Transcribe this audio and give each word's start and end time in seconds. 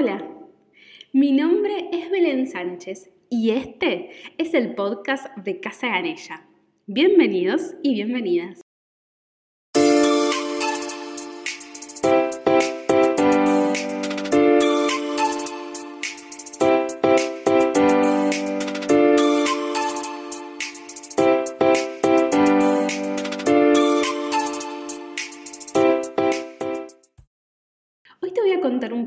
Hola, 0.00 0.24
mi 1.12 1.32
nombre 1.32 1.88
es 1.90 2.08
Belén 2.08 2.46
Sánchez 2.46 3.10
y 3.30 3.50
este 3.50 4.10
es 4.38 4.54
el 4.54 4.76
podcast 4.76 5.36
de 5.38 5.58
Casa 5.58 5.88
Ganella. 5.88 6.46
Bienvenidos 6.86 7.74
y 7.82 7.94
bienvenidas. 7.94 8.60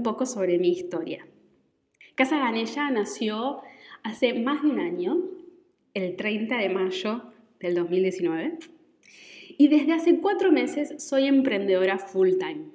Poco 0.03 0.25
sobre 0.25 0.57
mi 0.57 0.69
historia. 0.69 1.25
Casa 2.15 2.37
Ganella 2.37 2.89
nació 2.91 3.61
hace 4.03 4.33
más 4.33 4.63
de 4.63 4.69
un 4.69 4.79
año, 4.79 5.17
el 5.93 6.15
30 6.15 6.57
de 6.57 6.69
mayo 6.69 7.23
del 7.59 7.75
2019, 7.75 8.59
y 9.57 9.67
desde 9.67 9.93
hace 9.93 10.19
cuatro 10.19 10.51
meses 10.51 11.03
soy 11.03 11.27
emprendedora 11.27 11.97
full 11.97 12.31
time. 12.37 12.65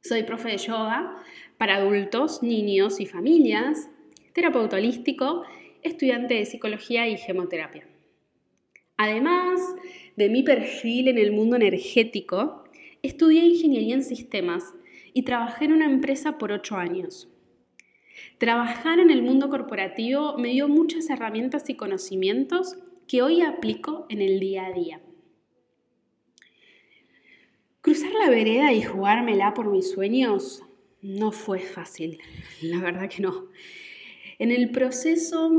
Soy 0.00 0.22
profe 0.22 0.50
de 0.50 0.58
yoga 0.58 1.22
para 1.56 1.76
adultos, 1.76 2.42
niños 2.42 3.00
y 3.00 3.06
familias, 3.06 3.90
terapeuta 4.32 4.76
holístico, 4.76 5.42
estudiante 5.82 6.34
de 6.34 6.46
psicología 6.46 7.08
y 7.08 7.16
gemoterapia. 7.16 7.86
Además 8.96 9.60
de 10.16 10.28
mi 10.28 10.42
perfil 10.42 11.08
en 11.08 11.18
el 11.18 11.32
mundo 11.32 11.56
energético, 11.56 12.64
estudié 13.02 13.44
ingeniería 13.44 13.94
en 13.94 14.04
sistemas 14.04 14.74
y 15.18 15.22
trabajé 15.22 15.64
en 15.64 15.72
una 15.72 15.86
empresa 15.86 16.38
por 16.38 16.52
ocho 16.52 16.76
años. 16.76 17.28
Trabajar 18.38 19.00
en 19.00 19.10
el 19.10 19.20
mundo 19.20 19.48
corporativo 19.48 20.38
me 20.38 20.50
dio 20.50 20.68
muchas 20.68 21.10
herramientas 21.10 21.68
y 21.68 21.74
conocimientos 21.74 22.78
que 23.08 23.20
hoy 23.22 23.42
aplico 23.42 24.06
en 24.10 24.22
el 24.22 24.38
día 24.38 24.66
a 24.66 24.72
día. 24.72 25.00
Cruzar 27.80 28.12
la 28.12 28.30
vereda 28.30 28.72
y 28.72 28.80
jugármela 28.80 29.54
por 29.54 29.68
mis 29.68 29.90
sueños 29.90 30.62
no 31.02 31.32
fue 31.32 31.58
fácil, 31.58 32.20
la 32.62 32.78
verdad 32.78 33.10
que 33.10 33.20
no. 33.20 33.48
En 34.38 34.52
el 34.52 34.70
proceso 34.70 35.50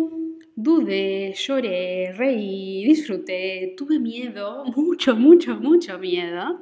dudé, 0.56 1.34
lloré, 1.34 2.14
reí, 2.14 2.86
disfruté, 2.86 3.74
tuve 3.76 4.00
miedo, 4.00 4.64
mucho, 4.78 5.18
mucho, 5.18 5.60
mucho 5.60 6.00
miedo, 6.00 6.62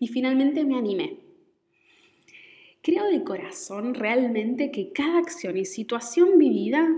y 0.00 0.08
finalmente 0.08 0.64
me 0.64 0.76
animé. 0.76 1.21
Creo 2.82 3.06
de 3.06 3.22
corazón 3.22 3.94
realmente 3.94 4.72
que 4.72 4.92
cada 4.92 5.18
acción 5.18 5.56
y 5.56 5.64
situación 5.64 6.36
vivida 6.36 6.88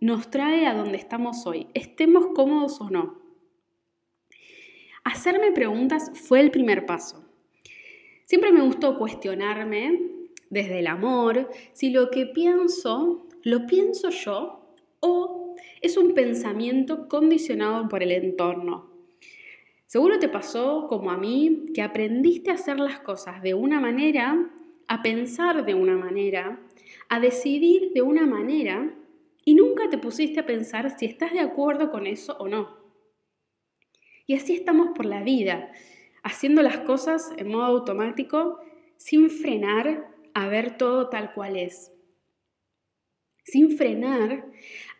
nos 0.00 0.30
trae 0.30 0.66
a 0.66 0.72
donde 0.72 0.96
estamos 0.96 1.46
hoy, 1.46 1.66
estemos 1.74 2.28
cómodos 2.34 2.80
o 2.80 2.88
no. 2.88 3.20
Hacerme 5.04 5.52
preguntas 5.52 6.10
fue 6.14 6.40
el 6.40 6.50
primer 6.50 6.86
paso. 6.86 7.22
Siempre 8.24 8.52
me 8.52 8.62
gustó 8.62 8.98
cuestionarme 8.98 10.00
desde 10.48 10.78
el 10.78 10.86
amor 10.86 11.50
si 11.74 11.90
lo 11.90 12.10
que 12.10 12.24
pienso 12.24 13.26
lo 13.42 13.66
pienso 13.66 14.08
yo 14.08 14.64
o 15.00 15.54
es 15.82 15.98
un 15.98 16.14
pensamiento 16.14 17.06
condicionado 17.06 17.86
por 17.90 18.02
el 18.02 18.12
entorno. 18.12 18.88
Seguro 19.84 20.18
te 20.18 20.30
pasó 20.30 20.86
como 20.88 21.10
a 21.10 21.18
mí 21.18 21.66
que 21.74 21.82
aprendiste 21.82 22.50
a 22.50 22.54
hacer 22.54 22.80
las 22.80 23.00
cosas 23.00 23.42
de 23.42 23.52
una 23.52 23.78
manera 23.78 24.50
a 24.94 25.02
pensar 25.02 25.64
de 25.66 25.74
una 25.74 25.96
manera, 25.96 26.60
a 27.08 27.18
decidir 27.18 27.92
de 27.94 28.02
una 28.02 28.26
manera 28.26 28.94
y 29.44 29.56
nunca 29.56 29.90
te 29.90 29.98
pusiste 29.98 30.38
a 30.38 30.46
pensar 30.46 30.96
si 30.96 31.06
estás 31.06 31.32
de 31.32 31.40
acuerdo 31.40 31.90
con 31.90 32.06
eso 32.06 32.36
o 32.38 32.46
no. 32.46 32.78
Y 34.24 34.36
así 34.36 34.54
estamos 34.54 34.90
por 34.94 35.04
la 35.04 35.24
vida, 35.24 35.72
haciendo 36.22 36.62
las 36.62 36.78
cosas 36.78 37.32
en 37.38 37.48
modo 37.48 37.64
automático 37.64 38.60
sin 38.96 39.30
frenar 39.30 40.14
a 40.32 40.46
ver 40.46 40.78
todo 40.78 41.08
tal 41.08 41.34
cual 41.34 41.56
es. 41.56 41.90
Sin 43.42 43.76
frenar 43.76 44.46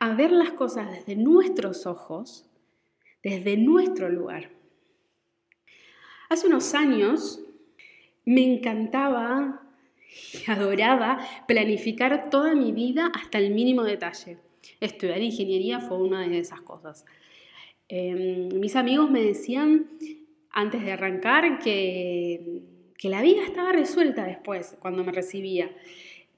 a 0.01 0.15
ver 0.17 0.33
las 0.33 0.51
cosas 0.55 0.91
desde 0.91 1.15
nuestros 1.15 1.87
ojos, 1.87 2.51
desde 3.23 3.57
nuestro 3.57 4.09
lugar. 4.09 4.51
Hace 6.31 6.49
unos 6.49 6.75
años 6.75 7.41
me 8.25 8.43
encantaba 8.43 9.64
y 10.47 10.51
adoraba 10.51 11.19
planificar 11.47 12.31
toda 12.31 12.55
mi 12.55 12.73
vida 12.73 13.11
hasta 13.15 13.39
el 13.39 13.53
mínimo 13.53 13.83
detalle. 13.83 14.39
Estudiar 14.81 15.21
ingeniería 15.21 15.81
fue 15.81 15.99
una 15.99 16.27
de 16.27 16.39
esas 16.39 16.61
cosas. 16.61 17.05
Em, 17.89 18.49
mis 18.61 18.77
amigos 18.77 19.11
me 19.11 19.23
decían 19.23 19.87
antes 20.51 20.83
de 20.83 20.93
arrancar 20.93 21.59
que, 21.59 22.63
que 22.97 23.09
la 23.09 23.23
vida 23.23 23.43
estaba 23.45 23.73
resuelta 23.73 24.25
después, 24.25 24.77
cuando 24.81 25.05
me 25.05 25.13
recibía, 25.13 25.71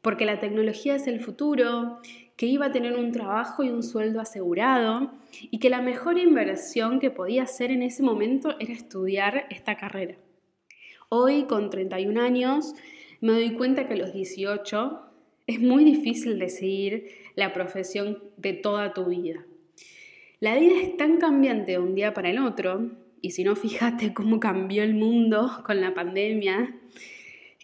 porque 0.02 0.24
la 0.24 0.40
tecnología 0.40 0.96
es 0.96 1.06
el 1.06 1.20
futuro, 1.20 2.00
que 2.36 2.46
iba 2.46 2.66
a 2.66 2.72
tener 2.72 2.96
un 2.96 3.12
trabajo 3.12 3.64
y 3.64 3.70
un 3.70 3.82
sueldo 3.82 4.20
asegurado 4.20 5.10
y 5.50 5.58
que 5.58 5.70
la 5.70 5.80
mejor 5.80 6.18
inversión 6.18 7.00
que 7.00 7.10
podía 7.10 7.44
hacer 7.44 7.70
en 7.70 7.82
ese 7.82 8.02
momento 8.02 8.56
era 8.60 8.72
estudiar 8.72 9.46
esta 9.50 9.76
carrera. 9.76 10.16
Hoy, 11.08 11.44
con 11.44 11.70
31 11.70 12.20
años, 12.20 12.74
me 13.20 13.32
doy 13.32 13.50
cuenta 13.54 13.86
que 13.86 13.94
a 13.94 13.96
los 13.96 14.12
18 14.12 15.00
es 15.46 15.60
muy 15.60 15.84
difícil 15.84 16.38
decidir 16.38 17.08
la 17.34 17.52
profesión 17.52 18.22
de 18.36 18.52
toda 18.52 18.92
tu 18.92 19.06
vida. 19.06 19.44
La 20.40 20.56
vida 20.58 20.74
es 20.82 20.96
tan 20.96 21.18
cambiante 21.18 21.72
de 21.72 21.78
un 21.78 21.94
día 21.94 22.12
para 22.12 22.30
el 22.30 22.38
otro, 22.38 22.90
y 23.22 23.30
si 23.30 23.44
no, 23.44 23.56
fíjate 23.56 24.12
cómo 24.14 24.40
cambió 24.40 24.82
el 24.82 24.94
mundo 24.94 25.62
con 25.64 25.80
la 25.80 25.94
pandemia, 25.94 26.76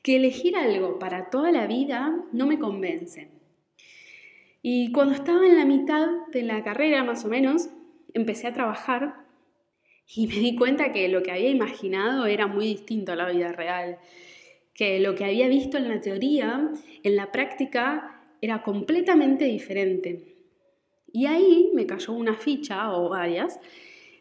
que 0.02 0.16
elegir 0.16 0.56
algo 0.56 0.98
para 0.98 1.30
toda 1.30 1.52
la 1.52 1.66
vida 1.66 2.24
no 2.32 2.46
me 2.46 2.58
convence. 2.58 3.28
Y 4.62 4.92
cuando 4.92 5.14
estaba 5.14 5.46
en 5.46 5.56
la 5.56 5.64
mitad 5.64 6.06
de 6.32 6.42
la 6.42 6.62
carrera, 6.62 7.04
más 7.04 7.24
o 7.24 7.28
menos, 7.28 7.68
empecé 8.14 8.46
a 8.46 8.52
trabajar 8.52 9.24
y 10.14 10.26
me 10.26 10.34
di 10.34 10.56
cuenta 10.56 10.92
que 10.92 11.08
lo 11.08 11.22
que 11.22 11.32
había 11.32 11.50
imaginado 11.50 12.26
era 12.26 12.46
muy 12.46 12.66
distinto 12.66 13.12
a 13.12 13.16
la 13.16 13.30
vida 13.30 13.52
real 13.52 13.98
que 14.74 15.00
lo 15.00 15.14
que 15.14 15.24
había 15.24 15.48
visto 15.48 15.76
en 15.78 15.88
la 15.88 16.00
teoría, 16.00 16.70
en 17.02 17.16
la 17.16 17.30
práctica, 17.30 18.22
era 18.40 18.62
completamente 18.62 19.44
diferente. 19.44 20.36
Y 21.12 21.26
ahí 21.26 21.70
me 21.74 21.86
cayó 21.86 22.12
una 22.14 22.34
ficha 22.34 22.92
o 22.96 23.08
varias, 23.08 23.60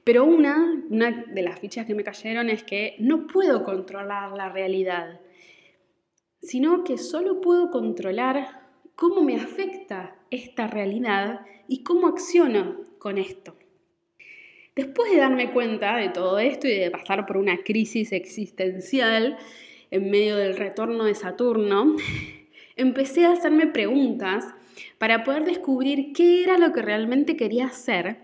pero 0.04 0.26
una, 0.26 0.84
una 0.90 1.26
de 1.28 1.42
las 1.42 1.60
fichas 1.60 1.86
que 1.86 1.96
me 1.96 2.04
cayeron 2.04 2.50
es 2.50 2.64
que 2.64 2.96
no 3.00 3.28
puedo 3.28 3.64
controlar 3.64 4.32
la 4.34 4.50
realidad, 4.50 5.22
sino 6.42 6.84
que 6.84 6.98
solo 6.98 7.40
puedo 7.40 7.70
controlar 7.70 8.62
cómo 8.96 9.22
me 9.22 9.36
afecta 9.36 10.16
esta 10.32 10.68
realidad 10.68 11.42
y 11.68 11.84
cómo 11.84 12.08
acciono 12.08 12.82
con 13.00 13.18
esto. 13.18 13.56
Después 14.76 15.12
de 15.12 15.18
darme 15.18 15.52
cuenta 15.52 15.98
de 15.98 16.10
todo 16.10 16.40
esto 16.40 16.68
y 16.68 16.78
de 16.78 16.92
pasar 16.92 17.26
por 17.26 17.38
una 17.38 17.58
crisis 17.64 18.12
existencial, 18.12 19.38
en 19.92 20.10
medio 20.10 20.38
del 20.38 20.58
retorno 20.58 21.04
de 21.04 21.16
Saturno, 21.16 21.96
empecé 22.76 23.26
a 23.26 23.34
hacerme 23.34 23.68
preguntas 23.68 24.46
para 24.98 25.24
poder 25.24 25.44
descubrir 25.44 26.14
qué 26.14 26.44
era 26.44 26.58
lo 26.58 26.72
que 26.72 26.82
realmente 26.82 27.36
quería 27.36 27.68
hacer. 27.68 28.20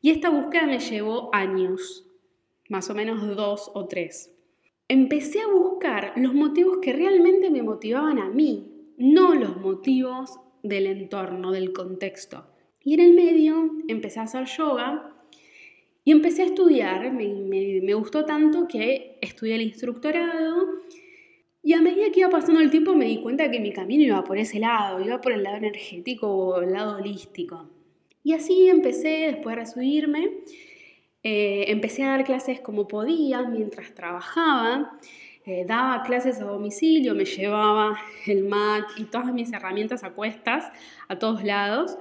Y 0.00 0.10
esta 0.10 0.30
búsqueda 0.30 0.66
me 0.66 0.80
llevó 0.80 1.32
años, 1.32 2.08
más 2.68 2.90
o 2.90 2.94
menos 2.94 3.36
dos 3.36 3.70
o 3.74 3.86
tres. 3.86 4.34
Empecé 4.88 5.40
a 5.40 5.46
buscar 5.46 6.14
los 6.16 6.34
motivos 6.34 6.78
que 6.82 6.92
realmente 6.92 7.50
me 7.50 7.62
motivaban 7.62 8.18
a 8.18 8.28
mí, 8.30 8.92
no 8.96 9.34
los 9.34 9.56
motivos 9.58 10.40
del 10.62 10.86
entorno, 10.86 11.52
del 11.52 11.72
contexto. 11.72 12.46
Y 12.82 12.94
en 12.94 13.00
el 13.00 13.14
medio 13.14 13.70
empecé 13.88 14.20
a 14.20 14.24
hacer 14.24 14.46
yoga 14.46 15.12
y 16.04 16.10
empecé 16.10 16.42
a 16.42 16.46
estudiar, 16.46 17.12
me, 17.12 17.94
gustó 17.94 18.24
tanto 18.24 18.66
que 18.66 19.18
estudié 19.42 19.56
el 19.56 19.62
instructorado 19.62 20.68
y 21.64 21.72
a 21.72 21.80
medida 21.80 22.12
que 22.12 22.20
iba 22.20 22.30
pasando 22.30 22.60
el 22.60 22.70
tiempo 22.70 22.94
me 22.94 23.06
di 23.06 23.20
cuenta 23.20 23.50
que 23.50 23.58
mi 23.58 23.72
camino 23.72 24.04
iba 24.04 24.22
por 24.22 24.38
ese 24.38 24.60
lado, 24.60 25.00
iba 25.00 25.20
por 25.20 25.32
el 25.32 25.42
lado 25.42 25.56
energético 25.56 26.28
o 26.28 26.62
el 26.62 26.72
lado 26.72 26.98
holístico. 26.98 27.68
Y 28.22 28.34
así 28.34 28.68
empecé, 28.68 29.32
después 29.32 29.56
de 29.56 29.62
recibirme, 29.62 30.30
eh, 31.24 31.64
empecé 31.66 32.04
a 32.04 32.10
dar 32.10 32.24
clases 32.24 32.60
como 32.60 32.86
podía 32.86 33.42
mientras 33.42 33.92
trabajaba, 33.96 34.96
eh, 35.44 35.64
daba 35.66 36.04
clases 36.04 36.40
a 36.40 36.44
domicilio, 36.44 37.16
me 37.16 37.24
llevaba 37.24 37.98
el 38.26 38.44
mat 38.44 38.84
y 38.96 39.06
todas 39.06 39.34
mis 39.34 39.52
herramientas 39.52 40.04
a 40.04 40.10
cuestas 40.10 40.70
a 41.08 41.18
todos 41.18 41.42
lados. 41.42 41.98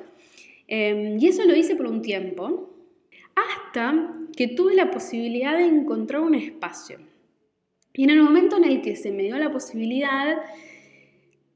Em, 0.68 1.18
y 1.20 1.28
eso 1.28 1.44
lo 1.46 1.56
hice 1.56 1.76
por 1.76 1.88
un 1.88 2.04
tiempo 2.04 2.70
hasta 3.34 4.14
que 4.38 4.48
tuve 4.48 4.76
la 4.76 4.92
posibilidad 4.92 5.58
de 5.58 5.66
encontrar 5.66 6.22
un 6.22 6.36
espacio. 6.36 7.00
Y 7.94 8.04
en 8.04 8.10
el 8.12 8.22
momento 8.22 8.58
en 8.58 8.64
el 8.64 8.82
que 8.82 8.96
se 8.96 9.12
me 9.12 9.24
dio 9.24 9.38
la 9.38 9.52
posibilidad, 9.52 10.38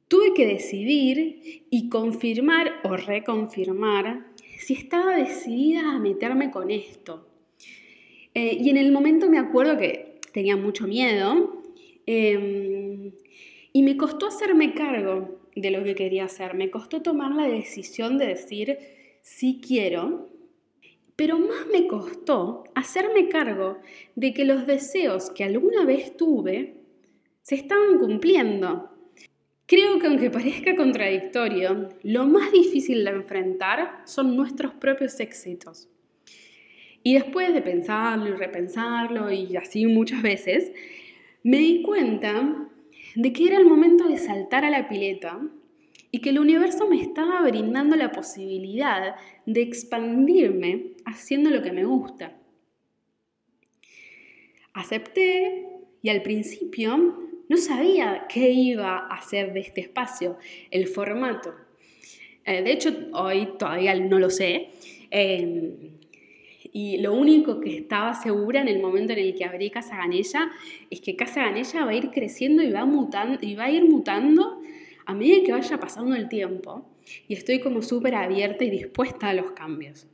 tuve 0.07 0.33
que 0.33 0.45
decidir 0.45 1.65
y 1.69 1.89
confirmar 1.89 2.81
o 2.83 2.97
reconfirmar 2.97 4.25
si 4.57 4.73
estaba 4.73 5.15
decidida 5.15 5.91
a 5.91 5.99
meterme 5.99 6.51
con 6.51 6.71
esto. 6.71 7.27
Eh, 8.33 8.57
y 8.59 8.69
en 8.69 8.77
el 8.77 8.91
momento 8.91 9.29
me 9.29 9.39
acuerdo 9.39 9.77
que 9.77 10.19
tenía 10.33 10.57
mucho 10.57 10.87
miedo 10.87 11.63
em, 12.05 13.13
y 13.71 13.83
me 13.83 13.95
costó 13.95 14.27
hacerme 14.27 14.73
cargo 14.73 15.39
de 15.55 15.71
lo 15.71 15.83
que 15.83 15.95
quería 15.95 16.25
hacer, 16.25 16.53
me 16.53 16.69
costó 16.69 17.01
tomar 17.01 17.33
la 17.33 17.47
decisión 17.47 18.17
de 18.17 18.27
decir 18.27 18.77
sí 19.21 19.61
quiero, 19.65 20.29
pero 21.15 21.39
más 21.39 21.67
me 21.71 21.87
costó 21.87 22.65
hacerme 22.75 23.29
cargo 23.29 23.79
de 24.15 24.33
que 24.33 24.45
los 24.45 24.67
deseos 24.67 25.29
que 25.29 25.43
alguna 25.43 25.85
vez 25.85 26.17
tuve 26.17 26.75
se 27.41 27.55
estaban 27.55 27.99
cumpliendo. 27.99 28.89
Creo 29.67 29.99
que 29.99 30.07
aunque 30.07 30.29
parezca 30.29 30.75
contradictorio, 30.75 31.89
lo 32.03 32.25
más 32.25 32.51
difícil 32.51 33.03
de 33.03 33.11
enfrentar 33.11 34.01
son 34.05 34.35
nuestros 34.35 34.73
propios 34.73 35.19
éxitos. 35.19 35.87
Y 37.01 37.13
después 37.13 37.53
de 37.53 37.61
pensarlo 37.61 38.27
y 38.27 38.33
repensarlo 38.33 39.31
y 39.31 39.55
así 39.55 39.85
muchas 39.85 40.21
veces, 40.21 40.71
me 41.43 41.57
di 41.57 41.83
cuenta 41.83 42.67
de 43.15 43.31
que 43.31 43.45
era 43.45 43.57
el 43.57 43.65
momento 43.65 44.07
de 44.07 44.17
saltar 44.17 44.65
a 44.65 44.71
la 44.71 44.89
pileta 44.89 45.39
y 46.11 46.19
que 46.19 46.31
el 46.31 46.39
universo 46.39 46.87
me 46.87 46.99
estaba 46.99 47.41
brindando 47.41 47.95
la 47.95 48.11
posibilidad 48.11 49.15
de 49.45 49.61
expandirme 49.61 50.94
haciendo 51.15 51.49
lo 51.49 51.61
que 51.61 51.71
me 51.71 51.85
gusta. 51.85 52.37
Acepté 54.73 55.65
y 56.01 56.09
al 56.09 56.21
principio 56.21 57.25
no 57.47 57.57
sabía 57.57 58.25
qué 58.29 58.51
iba 58.51 58.97
a 58.97 59.15
hacer 59.15 59.53
de 59.53 59.61
este 59.61 59.81
espacio, 59.81 60.37
el 60.71 60.87
formato. 60.87 61.53
Eh, 62.43 62.61
de 62.61 62.71
hecho, 62.71 62.93
hoy 63.13 63.49
todavía 63.57 63.95
no 63.95 64.19
lo 64.19 64.29
sé. 64.29 64.69
Em, 65.09 65.95
y 66.71 66.97
lo 66.97 67.13
único 67.13 67.61
que 67.61 67.77
estaba 67.77 68.13
segura 68.13 68.61
en 68.61 68.67
el 68.67 68.81
momento 68.81 69.13
en 69.13 69.19
el 69.19 69.35
que 69.35 69.45
abrí 69.45 69.69
Casa 69.69 69.95
Ganella 69.95 70.51
es 70.89 70.99
que 70.99 71.15
Casa 71.15 71.45
Ganella 71.45 71.85
va 71.85 71.91
a 71.91 71.95
ir 71.95 72.11
creciendo 72.11 72.61
y 72.61 72.71
va, 72.71 72.85
mutando, 72.85 73.37
y 73.41 73.55
va 73.55 73.65
a 73.65 73.71
ir 73.71 73.85
mutando 73.85 74.61
a 75.05 75.13
medida 75.13 75.43
que 75.45 75.51
vaya 75.53 75.79
pasando 75.79 76.15
el 76.15 76.27
tiempo. 76.27 76.85
Y 77.27 77.33
estoy 77.35 77.59
como 77.61 77.81
súper 77.81 78.15
abierta 78.15 78.65
y 78.65 78.69
dispuesta 78.69 79.29
a 79.29 79.33
los 79.33 79.51
cambios. 79.51 80.07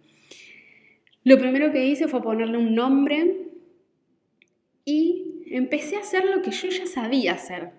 Lo 1.23 1.37
primero 1.37 1.71
que 1.71 1.85
hice 1.85 2.07
fue 2.07 2.23
ponerle 2.23 2.57
un 2.57 2.73
nombre 2.73 3.49
y 4.85 5.43
empecé 5.51 5.97
a 5.97 5.99
hacer 5.99 6.25
lo 6.25 6.41
que 6.41 6.51
yo 6.51 6.69
ya 6.69 6.87
sabía 6.87 7.33
hacer. 7.33 7.71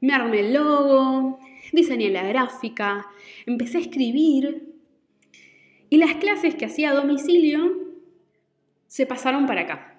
Me 0.00 0.12
armé 0.12 0.40
el 0.40 0.54
logo, 0.54 1.40
diseñé 1.72 2.10
la 2.10 2.22
gráfica, 2.22 3.06
empecé 3.46 3.78
a 3.78 3.80
escribir 3.80 4.74
y 5.90 5.96
las 5.96 6.14
clases 6.16 6.54
que 6.54 6.66
hacía 6.66 6.90
a 6.90 6.94
domicilio 6.94 7.86
se 8.86 9.06
pasaron 9.06 9.46
para 9.46 9.62
acá. 9.62 9.98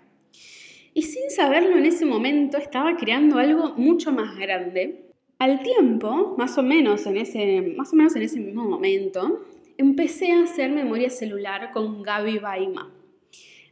Y 0.94 1.04
sin 1.04 1.30
saberlo 1.30 1.78
en 1.78 1.86
ese 1.86 2.06
momento 2.06 2.58
estaba 2.58 2.96
creando 2.96 3.38
algo 3.40 3.74
mucho 3.76 4.12
más 4.12 4.38
grande. 4.38 5.04
Al 5.38 5.62
tiempo, 5.62 6.34
más 6.38 6.58
o 6.58 6.64
menos 6.64 7.06
en 7.06 7.18
ese, 7.18 7.62
más 7.76 7.94
o 7.94 7.96
menos 7.96 8.16
en 8.16 8.24
ese 8.24 8.40
mismo 8.40 8.64
momento, 8.64 9.46
empecé 9.78 10.32
a 10.32 10.44
hacer 10.44 10.72
memoria 10.72 11.10
celular 11.10 11.72
con 11.72 12.02
Gaby 12.04 12.40
Baima. 12.40 12.92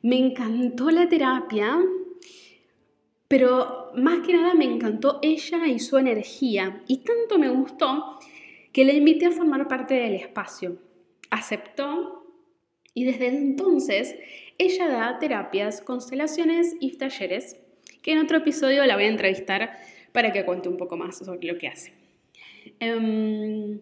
Me 0.01 0.17
encantó 0.17 0.91
la 0.91 1.09
terapia, 1.09 1.77
pero 3.27 3.91
más 3.95 4.19
que 4.19 4.33
nada 4.33 4.53
me 4.53 4.65
encantó 4.65 5.19
ella 5.21 5.67
y 5.67 5.79
su 5.79 5.97
energía. 5.97 6.83
Y 6.87 6.97
tanto 6.97 7.39
me 7.39 7.49
gustó 7.49 8.19
que 8.71 8.85
la 8.85 8.93
invité 8.93 9.25
a 9.25 9.31
formar 9.31 9.67
parte 9.67 9.95
del 9.95 10.13
espacio. 10.13 10.77
Aceptó 11.31 12.25
y 12.93 13.03
desde 13.03 13.27
entonces 13.27 14.15
ella 14.57 14.87
da 14.87 15.19
terapias, 15.19 15.81
constelaciones 15.81 16.75
y 16.79 16.97
talleres, 16.97 17.59
que 18.01 18.11
en 18.11 18.19
otro 18.19 18.37
episodio 18.37 18.85
la 18.85 18.95
voy 18.95 19.05
a 19.05 19.09
entrevistar 19.09 19.71
para 20.11 20.31
que 20.31 20.45
cuente 20.45 20.69
un 20.69 20.77
poco 20.77 20.95
más 20.95 21.17
sobre 21.17 21.47
lo 21.47 21.57
que 21.57 21.67
hace. 21.67 21.93
Em, 22.79 23.79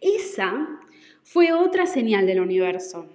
esa 0.00 0.80
fue 1.28 1.52
otra 1.52 1.86
señal 1.86 2.24
del 2.24 2.40
universo. 2.40 3.08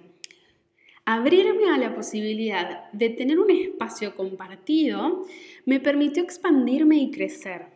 Abrirme 1.06 1.70
a 1.70 1.78
la 1.78 1.94
posibilidad 1.94 2.92
de 2.92 3.08
tener 3.08 3.40
un 3.40 3.50
espacio 3.50 4.14
compartido 4.14 5.24
me 5.64 5.80
permitió 5.80 6.22
expandirme 6.22 6.98
y 6.98 7.10
crecer. 7.10 7.68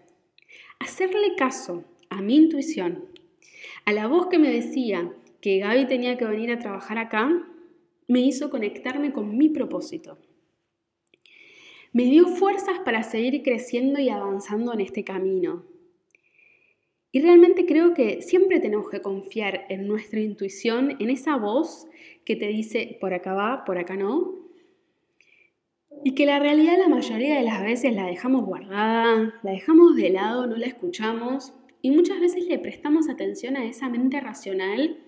Hacerle 0.79 1.37
caso 1.39 1.85
a 2.11 2.21
mi 2.21 2.37
intuición, 2.37 3.07
a 3.87 3.95
la 3.95 4.09
voz 4.09 4.27
que 4.27 4.39
me 4.39 4.53
decía 4.53 5.11
que 5.41 5.59
Gaby 5.59 5.87
tenía 5.87 6.19
que 6.19 6.27
venir 6.27 6.53
a 6.53 6.59
trabajar 6.59 6.99
acá, 6.99 7.31
me 8.07 8.21
hizo 8.21 8.51
conectarme 8.51 9.15
con 9.15 9.39
mi 9.39 9.49
propósito. 9.49 10.19
Me 11.95 12.05
dio 12.05 12.27
fuerzas 12.27 12.79
para 12.85 13.03
seguir 13.05 13.43
creciendo 13.43 14.01
y 14.01 14.11
avanzando 14.11 14.75
en 14.75 14.83
este 14.83 15.03
camino. 15.03 15.65
Y 17.17 17.21
realmente 17.23 17.65
creo 17.65 17.95
que 17.95 18.21
siempre 18.21 18.61
tenemos 18.61 18.91
que 18.91 19.01
confiar 19.01 19.65
en 19.71 19.89
nuestra 19.89 20.21
intuición, 20.21 20.97
en 20.99 21.09
esa 21.09 21.37
voz 21.37 21.87
que 22.27 22.37
te 22.37 22.47
dice 22.49 22.99
por 23.01 23.15
acá 23.15 23.33
va, 23.33 23.65
por 23.65 23.79
acá 23.79 23.97
no. 23.97 24.35
Y 26.05 26.13
que 26.13 26.27
la 26.27 26.39
realidad 26.39 26.77
la 26.77 26.89
mayoría 26.89 27.39
de 27.39 27.43
las 27.43 27.63
veces 27.63 27.95
la 27.95 28.05
dejamos 28.05 28.45
guardada, 28.45 29.33
la 29.43 29.51
dejamos 29.51 29.97
de 29.97 30.11
lado, 30.11 30.47
no 30.47 30.57
la 30.59 30.67
escuchamos 30.67 31.55
y 31.81 31.91
muchas 31.91 32.21
veces 32.21 32.45
le 32.49 32.59
prestamos 32.59 33.09
atención 33.09 33.57
a 33.57 33.65
esa 33.65 33.89
mente 33.89 34.21
racional 34.21 34.99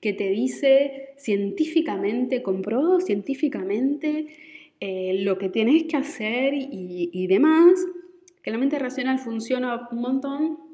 que 0.00 0.12
te 0.12 0.28
dice 0.30 1.10
científicamente, 1.16 2.42
comprobado 2.42 2.98
científicamente, 2.98 4.26
eh, 4.80 5.20
lo 5.20 5.38
que 5.38 5.48
tienes 5.48 5.84
que 5.84 5.96
hacer 5.96 6.54
y, 6.54 7.08
y 7.12 7.26
demás, 7.28 7.86
que 8.42 8.50
la 8.50 8.58
mente 8.58 8.80
racional 8.80 9.20
funciona 9.20 9.88
un 9.92 10.00
montón, 10.00 10.65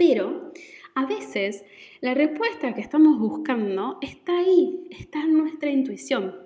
pero 0.00 0.50
a 0.94 1.04
veces 1.04 1.62
la 2.00 2.14
respuesta 2.14 2.74
que 2.74 2.80
estamos 2.80 3.18
buscando 3.18 3.98
está 4.00 4.38
ahí, 4.38 4.88
está 4.88 5.20
en 5.20 5.36
nuestra 5.36 5.70
intuición. 5.70 6.36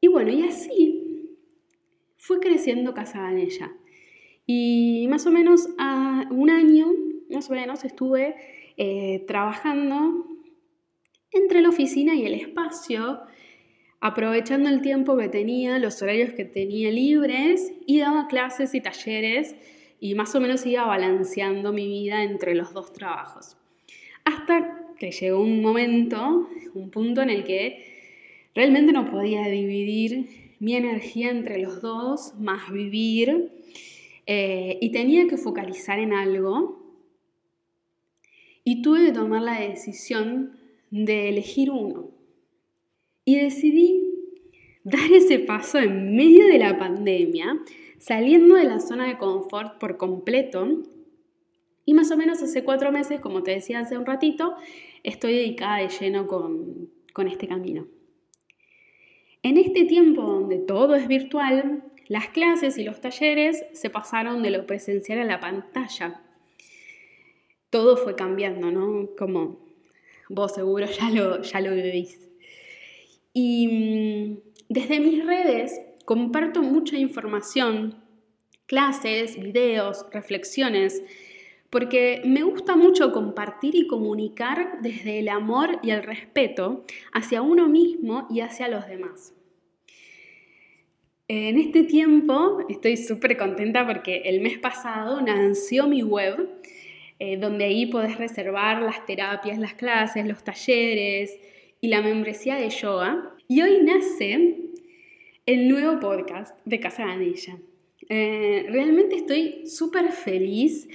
Y 0.00 0.06
bueno, 0.06 0.30
y 0.30 0.44
así 0.44 1.36
fue 2.18 2.38
creciendo 2.38 2.94
Casa 2.94 3.32
ella 3.36 3.72
Y 4.46 5.08
más 5.10 5.26
o 5.26 5.32
menos 5.32 5.68
a 5.76 6.28
un 6.30 6.50
año, 6.50 6.86
más 7.30 7.50
o 7.50 7.54
menos, 7.54 7.84
estuve 7.84 8.36
eh, 8.76 9.24
trabajando 9.26 10.24
entre 11.32 11.62
la 11.62 11.70
oficina 11.70 12.14
y 12.14 12.26
el 12.26 12.34
espacio, 12.34 13.22
aprovechando 14.00 14.68
el 14.68 14.82
tiempo 14.82 15.16
que 15.16 15.28
tenía, 15.28 15.80
los 15.80 16.00
horarios 16.00 16.32
que 16.32 16.44
tenía 16.44 16.92
libres 16.92 17.72
y 17.86 17.98
daba 17.98 18.28
clases 18.28 18.72
y 18.72 18.80
talleres 18.80 19.56
y 20.00 20.14
más 20.14 20.34
o 20.34 20.40
menos 20.40 20.66
iba 20.66 20.84
balanceando 20.84 21.72
mi 21.72 21.86
vida 21.86 22.22
entre 22.22 22.54
los 22.54 22.72
dos 22.72 22.92
trabajos. 22.92 23.56
Hasta 24.24 24.82
que 24.98 25.10
llegó 25.10 25.40
un 25.40 25.62
momento, 25.62 26.48
un 26.74 26.90
punto 26.90 27.22
en 27.22 27.30
el 27.30 27.44
que 27.44 27.84
realmente 28.54 28.92
no 28.92 29.10
podía 29.10 29.46
dividir 29.46 30.54
mi 30.58 30.74
energía 30.74 31.30
entre 31.30 31.58
los 31.58 31.82
dos, 31.82 32.34
más 32.38 32.72
vivir, 32.72 33.50
eh, 34.26 34.78
y 34.80 34.90
tenía 34.90 35.28
que 35.28 35.36
focalizar 35.36 35.98
en 35.98 36.12
algo. 36.12 36.82
Y 38.64 38.82
tuve 38.82 39.06
que 39.06 39.12
tomar 39.12 39.42
la 39.42 39.60
decisión 39.60 40.58
de 40.90 41.28
elegir 41.28 41.70
uno. 41.70 42.10
Y 43.24 43.36
decidí 43.36 44.02
dar 44.82 45.12
ese 45.12 45.38
paso 45.40 45.78
en 45.78 46.16
medio 46.16 46.46
de 46.46 46.58
la 46.58 46.78
pandemia 46.78 47.60
saliendo 47.98 48.54
de 48.54 48.64
la 48.64 48.80
zona 48.80 49.06
de 49.06 49.18
confort 49.18 49.78
por 49.78 49.96
completo. 49.96 50.82
Y 51.84 51.94
más 51.94 52.10
o 52.10 52.16
menos 52.16 52.42
hace 52.42 52.64
cuatro 52.64 52.92
meses, 52.92 53.20
como 53.20 53.42
te 53.42 53.52
decía 53.52 53.80
hace 53.80 53.96
un 53.96 54.06
ratito, 54.06 54.56
estoy 55.02 55.34
dedicada 55.34 55.78
de 55.78 55.88
lleno 55.88 56.26
con, 56.26 56.90
con 57.12 57.28
este 57.28 57.46
camino. 57.46 57.86
En 59.42 59.56
este 59.56 59.84
tiempo 59.84 60.22
donde 60.22 60.58
todo 60.58 60.96
es 60.96 61.06
virtual, 61.06 61.84
las 62.08 62.28
clases 62.28 62.78
y 62.78 62.84
los 62.84 63.00
talleres 63.00 63.64
se 63.72 63.90
pasaron 63.90 64.42
de 64.42 64.50
lo 64.50 64.66
presencial 64.66 65.20
a 65.20 65.24
la 65.24 65.40
pantalla. 65.40 66.20
Todo 67.70 67.96
fue 67.96 68.16
cambiando, 68.16 68.70
¿no? 68.70 69.10
Como 69.16 69.58
vos 70.28 70.54
seguro 70.54 70.86
ya 70.86 71.10
lo, 71.10 71.42
ya 71.42 71.60
lo 71.60 71.74
vivís. 71.74 72.28
Y 73.32 73.68
mm, 73.68 74.38
desde 74.68 75.00
mis 75.00 75.24
redes 75.24 75.80
comparto 76.06 76.62
mucha 76.62 76.96
información, 76.96 77.96
clases, 78.66 79.38
videos, 79.38 80.06
reflexiones, 80.12 81.02
porque 81.68 82.22
me 82.24 82.42
gusta 82.42 82.76
mucho 82.76 83.12
compartir 83.12 83.74
y 83.74 83.88
comunicar 83.88 84.78
desde 84.82 85.18
el 85.18 85.28
amor 85.28 85.80
y 85.82 85.90
el 85.90 86.04
respeto 86.04 86.84
hacia 87.12 87.42
uno 87.42 87.68
mismo 87.68 88.28
y 88.30 88.40
hacia 88.40 88.68
los 88.68 88.86
demás. 88.86 89.34
En 91.26 91.58
este 91.58 91.82
tiempo 91.82 92.58
estoy 92.68 92.96
súper 92.96 93.36
contenta 93.36 93.84
porque 93.84 94.22
el 94.26 94.40
mes 94.40 94.58
pasado 94.58 95.20
nació 95.20 95.88
mi 95.88 96.04
web, 96.04 96.48
eh, 97.18 97.36
donde 97.36 97.64
ahí 97.64 97.86
podés 97.86 98.16
reservar 98.16 98.80
las 98.80 99.04
terapias, 99.06 99.58
las 99.58 99.74
clases, 99.74 100.24
los 100.24 100.44
talleres 100.44 101.36
y 101.80 101.88
la 101.88 102.00
membresía 102.00 102.54
de 102.54 102.70
yoga. 102.70 103.34
Y 103.48 103.60
hoy 103.60 103.80
nace 103.82 104.66
el 105.46 105.68
nuevo 105.68 106.00
podcast 106.00 106.58
de 106.64 106.80
Casa 106.80 107.06
Ganilla. 107.06 107.56
Eh, 108.08 108.66
realmente 108.68 109.14
estoy 109.14 109.64
súper 109.68 110.10
feliz, 110.10 110.88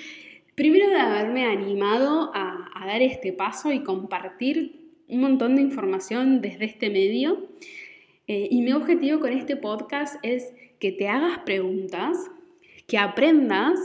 primero 0.55 0.89
de 0.89 0.97
haberme 0.97 1.45
animado 1.45 2.31
a, 2.33 2.67
dar 2.85 3.01
este 3.01 3.31
paso 3.31 3.71
y 3.71 3.83
compartir 3.83 4.89
un 5.07 5.21
montón 5.21 5.55
de 5.55 5.61
información 5.61 6.41
desde 6.41 6.65
este 6.65 6.89
medio. 6.89 7.47
Eh, 8.27 8.49
y 8.51 8.61
mi 8.61 8.73
objetivo 8.73 9.21
con 9.21 9.31
este 9.31 9.55
podcast 9.55 10.15
es 10.21 10.53
que 10.79 10.91
te 10.91 11.07
hagas 11.07 11.39
preguntas, 11.45 12.17
que 12.87 12.97
aprendas. 12.97 13.79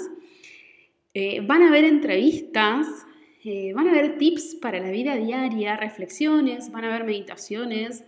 Eh, 1.15 1.43
van 1.47 1.63
a 1.63 1.69
haber 1.69 1.85
entrevistas, 1.85 2.89
van 3.75 3.87
a 3.87 3.93
haber 3.93 4.19
tips 4.19 4.57
para 4.57 4.81
la 4.81 4.91
vida 4.91 5.15
diaria, 5.15 5.77
reflexiones, 5.77 6.73
van 6.73 6.85
a 6.85 6.89
haber 6.89 7.07
meditaciones. 7.07 8.03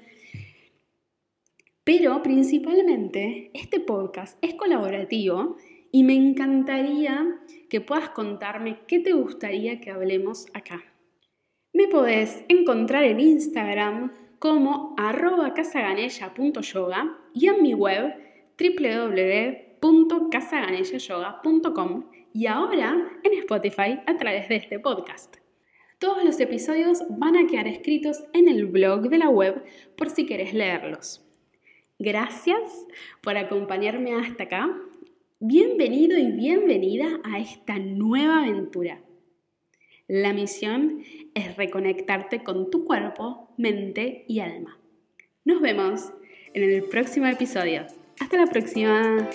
Pero 1.88 2.21
principalmente 2.23 3.50
este 3.54 3.80
podcast 3.80 4.37
es 4.45 4.52
colaborativo 4.57 5.57
y 5.90 6.04
me 6.04 6.12
encantaría 6.12 7.40
que 7.71 7.80
puedas 7.80 8.11
contarme 8.11 8.80
qué 8.87 8.99
te 8.99 9.14
gustaría 9.14 9.80
que 9.80 9.90
hablemos 9.90 10.49
acá. 10.52 10.85
Me 11.73 11.88
podés 11.88 12.45
encontrar 12.49 13.04
en 13.04 13.21
Instagram 13.21 14.12
como 14.38 14.95
arroba 14.99 15.54
casaganella.yoga 15.54 17.16
y 17.33 17.47
en 17.47 17.62
mi 17.62 17.73
web 17.73 18.12
www.casaganellayoga.com 19.80 22.11
y 22.35 22.47
ahora 22.49 23.18
en 23.23 23.33
Spotify 23.38 23.99
a 24.04 24.18
través 24.18 24.47
de 24.50 24.57
este 24.57 24.78
podcast. 24.78 25.37
Todos 25.99 26.23
los 26.23 26.38
episodios 26.38 27.02
van 27.09 27.38
a 27.38 27.47
quedar 27.47 27.66
escritos 27.66 28.25
en 28.35 28.47
el 28.47 28.66
blog 28.66 29.09
de 29.09 29.16
la 29.16 29.30
web 29.30 29.64
por 29.97 30.11
si 30.11 30.26
quieres 30.26 30.52
leerlos. 30.52 31.25
Gracias 31.98 32.86
por 33.20 33.36
acompañarme 33.36 34.14
hasta 34.14 34.44
acá. 34.44 34.70
Bienvenido 35.40 36.16
y 36.16 36.30
bienvenida 36.30 37.06
a 37.24 37.40
esta 37.40 37.80
nueva 37.80 38.44
aventura. 38.44 39.00
La 40.06 40.32
misión 40.32 41.02
es 41.34 41.56
reconectarte 41.56 42.44
con 42.44 42.70
tu 42.70 42.84
cuerpo, 42.84 43.52
mente 43.56 44.24
y 44.28 44.38
alma. 44.38 44.78
Nos 45.44 45.60
vemos 45.60 46.12
en 46.54 46.62
el 46.70 46.84
próximo 46.84 47.26
episodio. 47.26 47.86
Hasta 48.20 48.36
la 48.36 48.46
próxima. 48.46 49.28